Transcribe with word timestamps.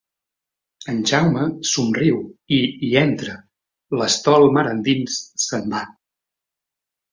En 0.93 1.01
Jaume 1.11 1.43
somriu 1.71 2.17
i 2.57 2.59
hi 2.89 2.89
entra; 3.03 3.37
l’estol 4.01 4.49
mar 4.59 4.67
endins 4.73 5.21
se'n 5.47 5.71
va. 5.77 5.87